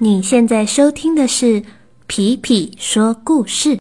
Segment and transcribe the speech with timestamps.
[0.00, 1.60] 你现在收听的是
[2.06, 3.76] 皮皮说故事。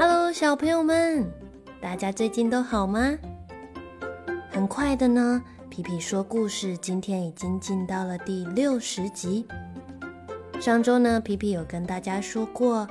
[0.00, 1.24] Hello，小朋友们，
[1.80, 3.16] 大家最近都好吗？
[4.50, 9.46] 很快的呢，皮皮说故事今天已经进到了第六十集。
[10.60, 12.84] 上周呢，皮皮有跟大家说过，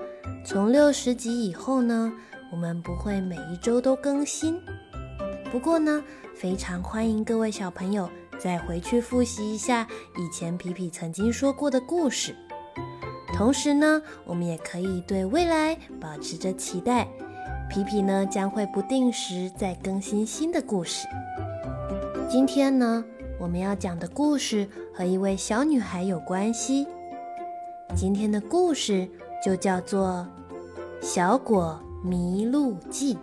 [0.46, 2.10] 从六十集以后呢，
[2.50, 4.58] 我们不会每一周都更新。
[5.52, 6.04] 不过呢，
[6.36, 12.36] 非常欢迎各位小朋友再回去复习一下以前皮皮曾经说过的故事。
[13.34, 17.08] 同时呢，我们也可以对未来保持着期待。
[17.70, 21.08] 皮皮呢将会不定时再更新新的故事。
[22.30, 23.04] 今天呢，
[23.40, 26.86] 我们要讲的故事和一位小女孩有关系。
[27.96, 29.08] 今天的故事
[29.44, 30.28] 就叫做
[31.06, 33.16] 《小果迷路记》。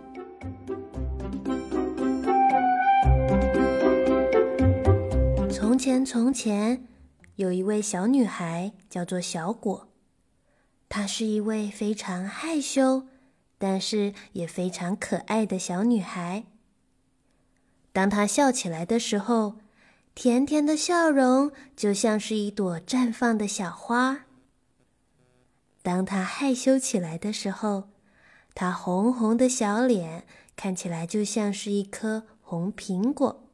[5.85, 6.87] 前，从前，
[7.35, 9.87] 有一位小女孩，叫做小果。
[10.89, 13.05] 她是一位非常害羞，
[13.59, 16.45] 但是也非常可爱的小女孩。
[17.93, 19.57] 当她笑起来的时候，
[20.15, 24.25] 甜甜的笑容就像是一朵绽放的小花；
[25.83, 27.89] 当她害羞起来的时候，
[28.55, 33.44] 她红红的小脸看起来就像是一颗红苹果。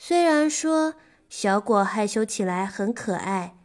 [0.00, 0.94] 虽然说
[1.28, 3.58] 小果害羞起来很可爱，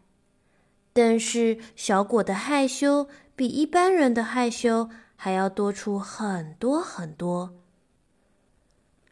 [0.92, 7.54] 但是小果的害羞比一般人的害羞还要多出很多很多。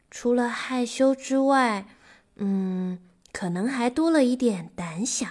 [0.10, 1.86] 除了害羞之外，
[2.38, 3.00] 嗯，
[3.32, 5.28] 可能还多了一点胆小。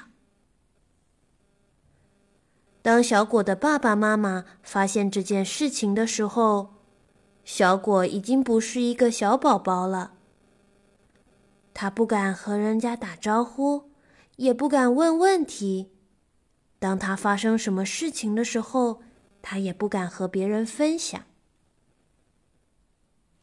[2.80, 6.76] 当小果的爸爸妈妈发现这件事情的时候，
[7.44, 10.14] 小果已经不是一个小宝宝了。
[11.80, 13.92] 他不敢和人家打招呼，
[14.36, 15.90] 也不敢问问题。
[16.78, 19.00] 当他发生什么事情的时候，
[19.40, 21.24] 他也不敢和别人分享。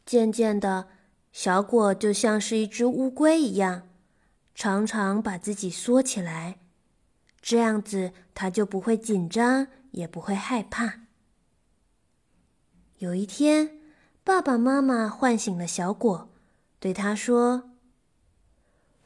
[0.06, 0.86] 渐渐的，
[1.32, 3.88] 小果就像是一只乌龟一样，
[4.54, 6.60] 常常把自己缩起来，
[7.40, 11.00] 这样子他就不会紧张，也不会害怕。
[12.98, 13.80] 有一天，
[14.22, 16.30] 爸爸妈妈唤醒了小果，
[16.78, 17.67] 对他说。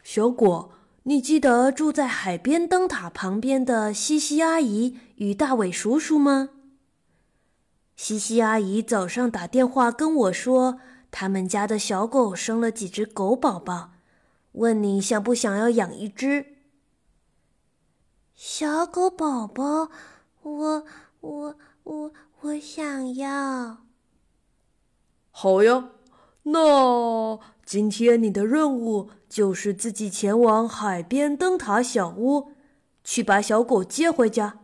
[0.03, 0.73] 小果，
[1.05, 6.51] 你记得住在海边灯塔旁边的西西阿姨与大伟叔叔吗？
[7.95, 10.81] 西西阿姨早上打电话跟我说，
[11.11, 13.93] 他们家的小狗生了几只狗宝宝，
[14.53, 16.57] 问你想不想要养一只
[18.35, 19.89] 小狗宝宝？
[20.43, 20.85] 我
[21.21, 23.85] 我我我想要。
[25.31, 25.91] 好呀，
[26.43, 29.11] 那今天你的任务。
[29.33, 32.53] 就是自己前往海边灯塔小屋，
[33.03, 34.59] 去把小狗接回家。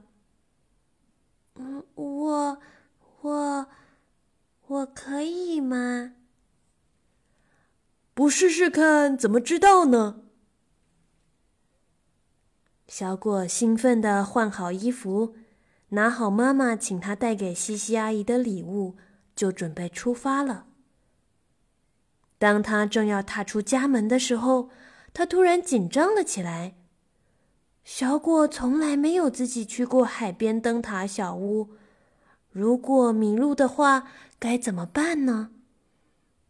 [1.54, 2.58] 嗯，我
[3.22, 3.66] 我
[4.66, 6.12] 我可以吗？
[8.12, 10.20] 不试试看怎么知道呢？
[12.86, 15.34] 小果兴奋的换好衣服，
[15.88, 18.98] 拿好妈妈请他带给西西阿姨的礼物，
[19.34, 20.67] 就准备出发了。
[22.38, 24.70] 当他正要踏出家门的时候，
[25.12, 26.74] 他突然紧张了起来。
[27.84, 31.70] 小果从来没有自己去过海边灯塔小屋，
[32.50, 35.50] 如果迷路的话，该怎么办呢？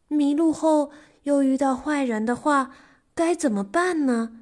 [0.08, 0.90] 迷路后
[1.22, 2.72] 又遇到坏人的话，
[3.14, 4.40] 该怎么办呢？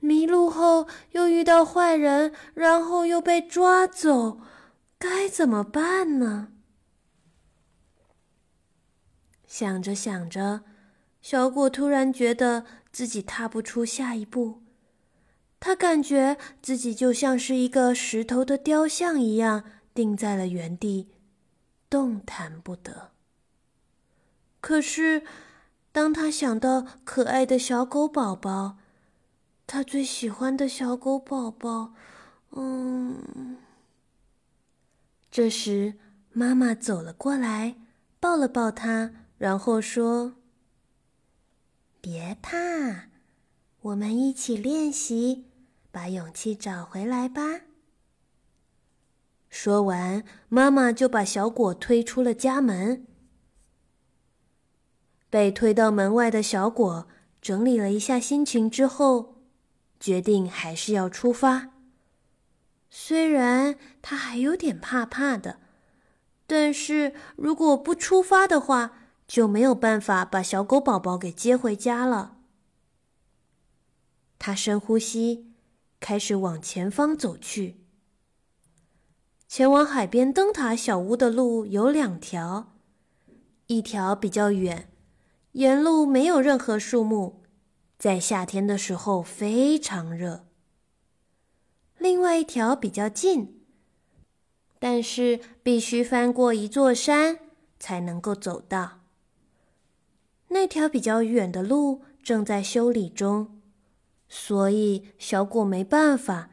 [0.00, 4.40] 迷路后又遇到坏人，然后又被抓走，
[4.98, 6.48] 该怎么办呢？
[9.50, 10.62] 想着想着，
[11.20, 14.62] 小果突然觉得自己踏不出下一步。
[15.58, 21.08] 他感觉自己就像是一个石头的雕像一样，定在了原地，
[21.90, 23.10] 动弹不得。
[24.60, 25.24] 可是，
[25.90, 28.78] 当他想到可爱的小狗宝宝，
[29.66, 31.92] 他最喜欢的小狗宝宝，
[32.52, 33.56] 嗯，
[35.28, 35.94] 这时
[36.30, 37.74] 妈妈走了过来，
[38.20, 39.10] 抱了抱他。
[39.40, 40.34] 然后说
[41.98, 43.08] ：“别怕，
[43.80, 45.46] 我们一起练习，
[45.90, 47.62] 把勇气找回来吧。”
[49.48, 53.06] 说完，妈妈就把小果推出了家门。
[55.30, 57.08] 被推到门外的小果
[57.40, 59.36] 整理了一下心情之后，
[59.98, 61.70] 决定还是要出发。
[62.90, 65.60] 虽然他还有点怕怕的，
[66.46, 68.98] 但是如果不出发的话，
[69.30, 72.38] 就没有办法把小狗宝宝给接回家了。
[74.40, 75.52] 他深呼吸，
[76.00, 77.76] 开始往前方走去。
[79.46, 82.72] 前往海边灯塔小屋的路有两条，
[83.68, 84.90] 一条比较远，
[85.52, 87.40] 沿路没有任何树木，
[87.96, 90.48] 在夏天的时候非常热。
[91.98, 93.62] 另外一条比较近，
[94.80, 97.38] 但是必须翻过一座山
[97.78, 98.99] 才能够走到。
[100.50, 103.60] 那条比较远的路正在修理中。
[104.28, 106.50] 所以，小果没办法，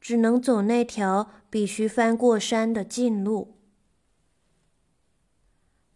[0.00, 3.56] 只能走那条必须翻过山的近路。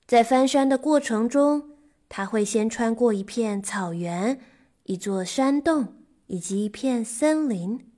[0.07, 1.77] 在翻山的过程中，
[2.09, 4.41] 他会先穿过一片草原、
[4.85, 5.95] 一座山洞
[6.27, 7.89] 以及一片森林，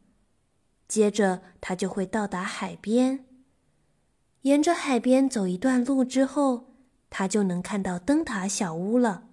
[0.87, 3.25] 接着他就会到达海边。
[4.43, 6.75] 沿着海边走一段路之后，
[7.09, 9.29] 他就能看到灯塔小屋了。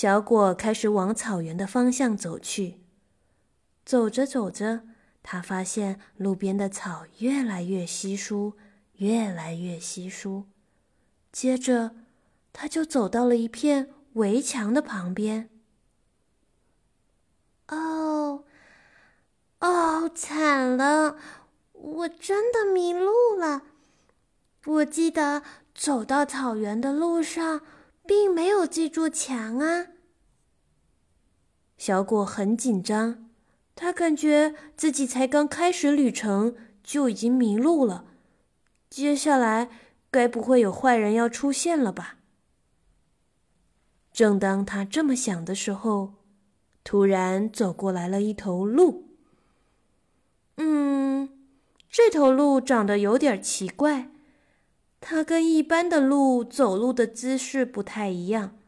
[0.00, 2.78] 小果开始往草原的方向走去。
[3.84, 4.82] 走着走着，
[5.24, 8.52] 他发现路边的草越来越稀疏，
[8.98, 10.44] 越来越稀疏。
[11.32, 11.96] 接着，
[12.52, 15.50] 他就走到了一片围墙的旁边。
[17.66, 18.44] 哦，
[19.58, 21.16] 哦，惨了！
[21.72, 23.64] 我真的迷路了。
[24.64, 25.42] 我记得
[25.74, 27.62] 走到草原的路上。
[28.08, 29.88] 并没有这座墙啊！
[31.76, 33.28] 小果很紧张，
[33.74, 38.06] 他感觉自己才刚开始旅程就已经迷路了。
[38.88, 39.68] 接下来
[40.10, 42.16] 该不会有坏人要出现了吧？
[44.10, 46.14] 正当他这么想的时候，
[46.82, 49.04] 突然走过来了一头鹿。
[50.56, 51.28] 嗯，
[51.90, 54.10] 这头鹿长得有点奇怪。
[55.00, 58.58] 它跟一般的鹿走路的姿势不太一样。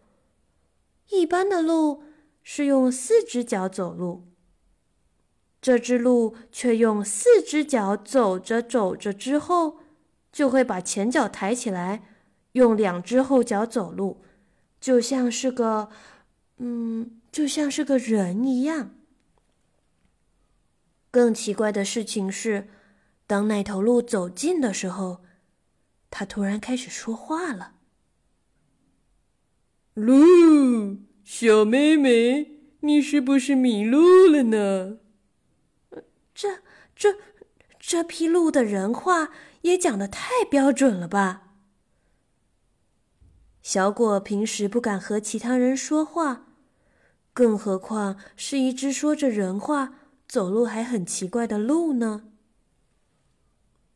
[1.08, 2.04] 一般的鹿
[2.42, 4.28] 是用四只脚走路，
[5.60, 9.78] 这只鹿却用四只脚走着走着之后，
[10.32, 12.04] 就会把前脚抬起来，
[12.52, 14.22] 用两只后脚走路，
[14.80, 15.90] 就像是个，
[16.58, 18.94] 嗯，就像是个人一样。
[21.10, 22.68] 更奇怪的事情是，
[23.26, 25.22] 当那头鹿走近的时候。
[26.10, 27.74] 他突然开始说话了
[29.94, 34.98] ：“鹿，小妹妹，你是不是迷路了呢？”
[36.34, 36.62] 这、
[36.96, 37.16] 这、
[37.78, 39.30] 这批鹿的人话
[39.62, 41.54] 也讲的太标准了吧？
[43.62, 46.46] 小果平时不敢和其他人说话，
[47.32, 49.94] 更何况是一只说着人话、
[50.26, 52.24] 走路还很奇怪的鹿呢？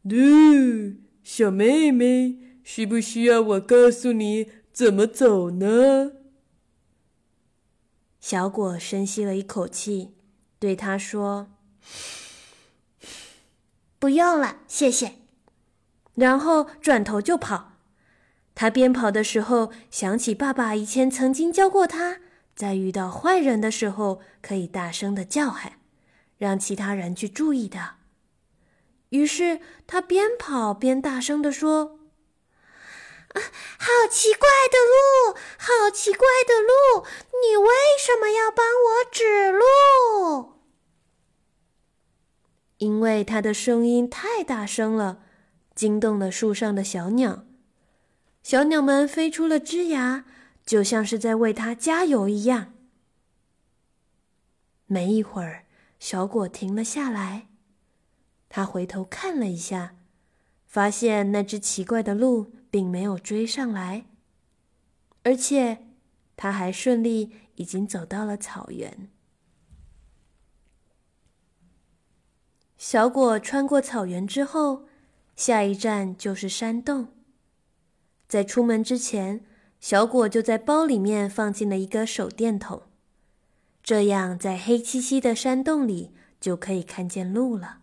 [0.03, 1.03] 鹿。
[1.25, 6.13] 小妹妹，需不需要我告诉你怎么走呢？
[8.21, 10.15] 小果深吸了一口气，
[10.59, 11.49] 对他说
[13.99, 15.15] ：“不用了，谢谢。”
[16.15, 17.73] 然后转头就跑。
[18.55, 22.21] 他边跑的时候，想起爸爸以前曾经教过他，
[22.55, 25.81] 在遇到坏人的时候可以大声的叫喊，
[26.37, 28.04] 让其他人去注意的。
[29.15, 32.01] 于是他边跑边大声地说
[33.31, 33.39] ：“啊，
[33.79, 37.07] 好奇怪的路，好奇怪的路！
[37.41, 40.55] 你为什么要帮我指路？”
[42.79, 45.23] 因为他的声音太大声了，
[45.77, 47.45] 惊动了树上的小鸟。
[48.43, 50.25] 小鸟们飞出了枝芽，
[50.67, 52.75] 就像是在为他加油一样。
[54.87, 55.67] 没一会儿，
[56.01, 57.47] 小果停了下来。
[58.55, 59.97] 他回头看了一下，
[60.65, 64.07] 发现那只奇怪的鹿并没有追上来，
[65.25, 65.79] 而且
[66.37, 69.11] 他还顺利已经走到了草原。
[72.79, 74.85] 小果穿过草原之后，
[75.35, 77.09] 下一站就是山洞。
[78.29, 79.45] 在出门之前，
[79.81, 82.83] 小果就在包里面放进了一个手电筒，
[83.83, 87.81] 这样在黑漆漆的山洞里就可以看见路了。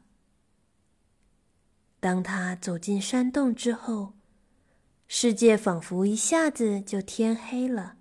[2.01, 4.13] 当他走进山洞之后，
[5.08, 7.98] 世界仿佛一下子就天黑了。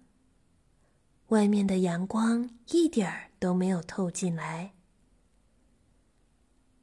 [1.29, 4.73] 外面的阳光一点儿都没有透进来。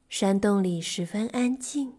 [0.08, 1.94] 山洞里十分安静，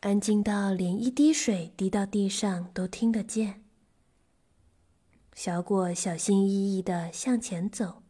[0.00, 3.62] 安静到连一滴水滴到地上都听得见。
[5.32, 8.02] 小果小心翼翼的向前走，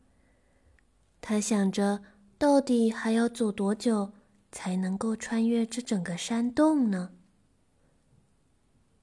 [1.20, 2.02] 他想着，
[2.38, 4.14] 到底还要走多久？
[4.52, 7.10] 才能够穿越这整个山洞呢？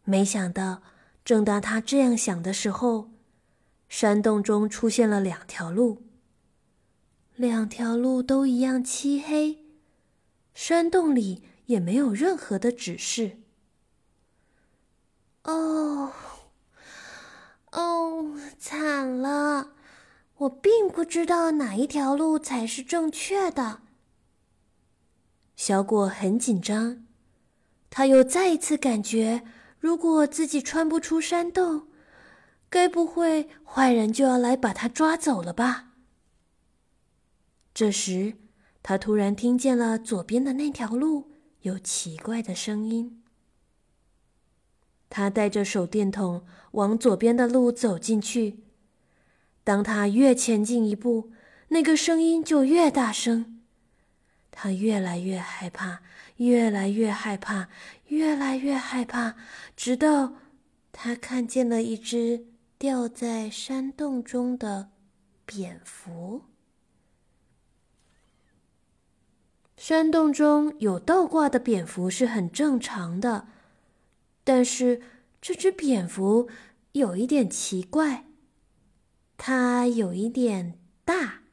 [0.06, 0.82] 没想到，
[1.26, 3.10] 正当他这样想的时候，
[3.90, 6.04] 山洞中出现了两条路。
[7.36, 9.66] 两条路都一样漆黑，
[10.54, 13.40] 山洞里也没有任何的指示。
[15.44, 16.12] 哦，
[17.72, 19.72] 哦，惨了！
[20.38, 23.82] 我并不知道哪一条路才是正确的。
[25.60, 27.04] 小果很紧张，
[27.90, 29.44] 他又再一次感觉，
[29.78, 31.88] 如果自己穿不出山洞，
[32.70, 35.90] 该不会坏人就要来把他抓走了吧？
[37.74, 38.36] 这时，
[38.82, 43.22] 他突然听见了左边的那条路有奇怪的声音。
[45.10, 48.64] 他带着手电筒往左边的路走进去。
[49.66, 51.34] 当他越前进一步，
[51.68, 53.59] 那个声音就越大声。
[54.62, 56.02] 他越来越害怕，
[56.36, 57.70] 越来越害怕，
[58.08, 59.36] 越来越害怕，
[59.74, 60.34] 直到
[60.92, 62.46] 他看见了一只
[62.78, 64.90] 掉在山洞中的
[65.46, 66.42] 蝙蝠。
[69.78, 73.48] 山洞中有倒挂的蝙蝠是很正常的。
[74.44, 75.02] 但是
[75.40, 76.50] 这只蝙蝠
[76.92, 78.26] 有一点奇怪，
[79.38, 81.44] 它有一点大，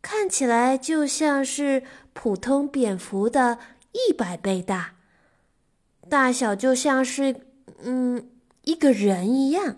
[0.00, 1.82] 看起来就像是
[2.14, 3.58] 普通蝙蝠的
[3.92, 4.94] 一百倍大，
[6.08, 7.46] 大小就像是
[7.82, 8.30] 嗯
[8.62, 9.76] 一个人一样。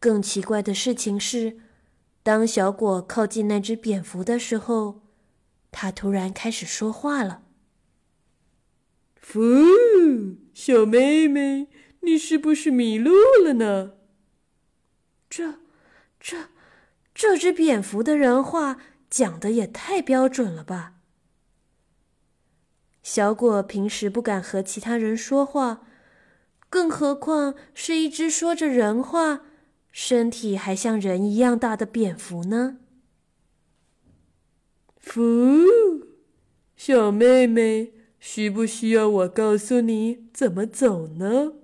[0.00, 1.58] 更奇怪的事情是，
[2.22, 5.02] 当小果靠近那只蝙蝠的时候，
[5.70, 7.42] 它突然开始说话了。
[9.20, 9.40] 福，
[10.52, 11.68] 小妹妹，
[12.00, 13.12] 你是不是迷路
[13.44, 13.92] 了呢？
[15.30, 15.60] 这、
[16.18, 16.48] 这、
[17.14, 18.78] 这只蝙蝠的人话
[19.12, 20.94] 讲的也太标准了吧！
[23.02, 25.86] 小果平时不敢和其他人说话，
[26.70, 29.42] 更何况是一只说着人话、
[29.90, 32.78] 身体还像人一样大的蝙蝠呢？
[34.96, 35.20] 福，
[36.74, 37.92] 小妹妹。
[38.18, 41.54] 需不需要我告诉你怎么走呢？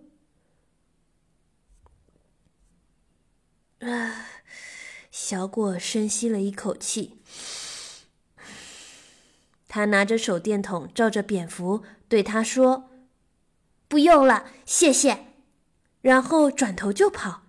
[3.78, 4.26] 啊，
[5.12, 7.17] 小果深吸了一口气，
[9.68, 12.90] 他拿着手电筒照着蝙蝠，对他说
[13.88, 15.26] ：“不用了，谢谢。”
[16.00, 17.42] 然后转头就跑。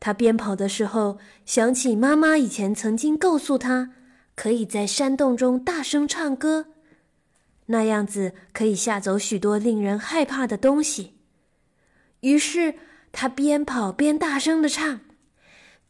[0.00, 3.92] 他边跑的时候，想起妈妈以前曾经告诉他，
[4.34, 6.66] 可以在山洞中大声唱歌。
[7.66, 11.14] 那样子可以吓走许多令人害怕的东西。
[12.20, 12.74] 于是
[13.12, 15.00] 他边跑边大声的唱：“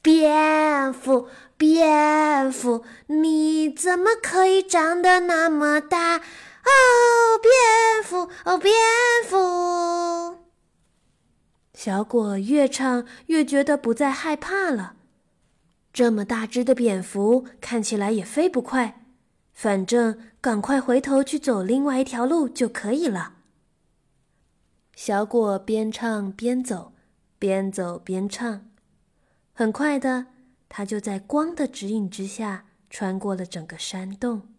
[0.04, 6.18] 蝙蝠，蝙蝠，你怎么可以长得那么大？
[6.18, 6.20] 哦，
[7.40, 8.74] 蝙蝠，哦，蝙
[9.26, 10.44] 蝠。”
[11.72, 14.96] 小果越唱越觉得不再害怕了。
[15.90, 19.00] 这么大只的蝙蝠看起来也飞不快。
[19.54, 23.36] 反正赶快回头去走另外一条路就可以了。
[24.94, 26.92] 小果边唱边走，
[27.38, 28.66] 边走边唱，
[29.56, 30.26] 很快的，
[30.68, 34.52] 他就在光的指引之下穿过了整个山洞。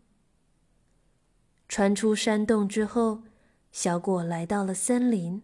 [1.67, 3.23] 穿出山洞之后，
[3.73, 5.41] 小果来到了森林。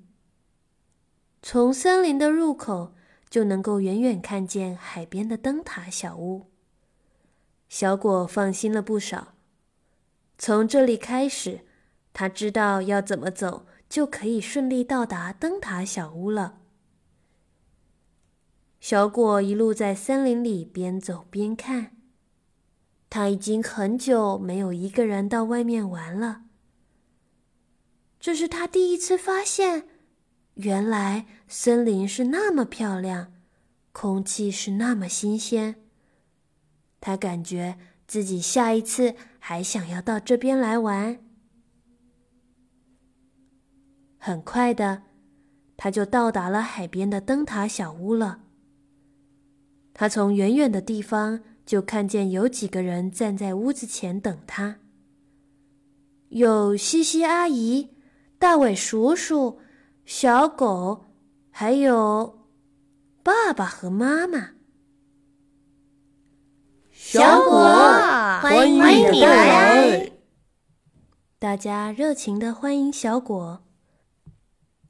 [1.41, 2.95] 从森林的入口
[3.29, 6.49] 就能够远远看见海边的灯塔小屋。
[7.67, 9.33] 小果放心了不少。
[10.37, 11.65] 从这里开始，
[12.13, 16.59] 他知道要怎么走，就可以顺利到达灯塔小屋了。
[18.81, 21.95] 小果一路在森林里边走边看，
[23.09, 26.41] 他已经很久没有一个人到外面玩了。
[28.19, 29.87] 这是他第一次发现，
[30.55, 33.31] 原来森林是那么漂亮，
[33.93, 35.75] 空气是那么新鲜。
[36.99, 37.77] 他感觉。
[38.07, 41.23] 自己下一次还想要到这边来玩。
[44.17, 45.03] 很快的，
[45.77, 48.41] 他就到达了海边的灯塔小屋了。
[49.93, 54.77] 他从远远的地方就看见有几个人站在屋子前等他，
[56.29, 57.89] 有西西阿姨、
[58.39, 59.59] 大伟叔叔、
[60.05, 61.05] 小狗，
[61.51, 62.47] 还有
[63.21, 64.51] 爸爸和妈妈。
[66.91, 67.59] 小果，
[68.41, 68.81] 欢迎
[69.11, 70.11] 你来！
[71.37, 73.63] 大家热情的欢迎小果。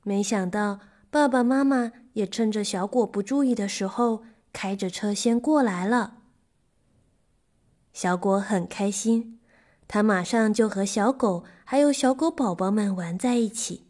[0.04, 0.80] 没想到
[1.10, 6.18] 爸爸妈妈也趁着小果不注意的时候，开着车先过来了。
[7.94, 9.40] 小果很开心，
[9.88, 13.88] 他马上就和小狗还有小狗宝宝们玩在一起。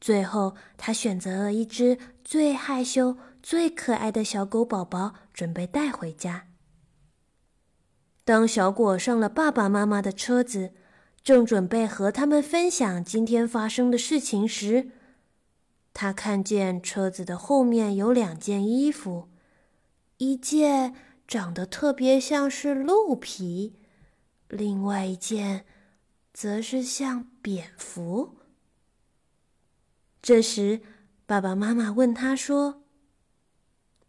[0.00, 6.48] 最后，他选择了一只最害羞、最可爱的小狗宝宝，准备带回家。
[8.24, 10.72] 当小果上了爸爸妈妈的车子，
[11.22, 14.90] 正准备和他们分享今天发生的事情时，
[15.94, 19.28] 他看见车子的后面有两件衣服，
[20.18, 20.92] 一件
[21.26, 23.76] 长得特别像是鹿皮，
[24.48, 25.64] 另外一件
[26.32, 28.38] 则是像蝙蝠。
[30.20, 30.82] 这时，
[31.26, 32.82] 爸爸妈妈问他说：“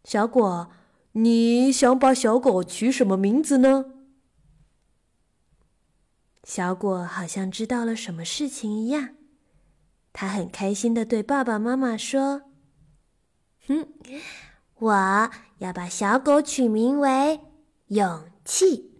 [0.02, 0.70] 小果，
[1.12, 3.92] 你想把小狗取什么名字呢？”
[6.42, 9.14] 小果好像知道了什么事情一样，
[10.18, 12.40] 他很开心的对爸爸妈妈说
[13.68, 13.86] ：“哼，
[14.76, 17.38] 我要把小狗取名为
[17.88, 18.92] 勇气。”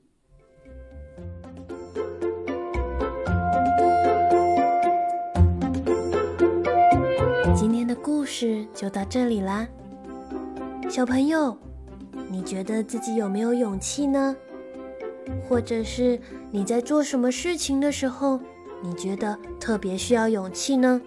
[7.57, 9.67] 今天的故事就到这里啦，
[10.91, 11.57] 小朋友，
[12.29, 14.37] 你觉得自己有没有勇气呢？
[15.49, 16.21] 或者是
[16.51, 18.39] 你在做什么事情的时候，
[18.83, 21.01] 你觉得特别需要勇气呢？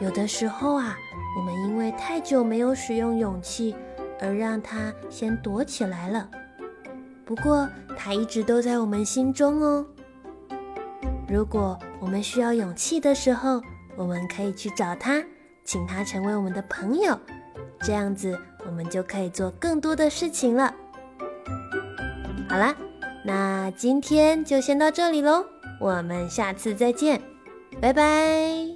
[0.00, 0.96] 有的时候啊，
[1.36, 3.74] 我们因为太久没有使用勇气，
[4.20, 6.28] 而让它先躲起来了。
[7.24, 9.86] 不过，它一直都在我们心中哦。
[11.28, 13.62] 如果我们需要勇气的时候，
[13.96, 15.24] 我们可以去找它，
[15.64, 17.18] 请它成为我们的朋友，
[17.80, 20.74] 这样子我们就可以做更多的事情了。
[22.48, 22.74] 好啦，
[23.24, 25.46] 那今天就先到这里喽，
[25.84, 27.20] 我们下次再见，
[27.78, 28.73] 拜拜。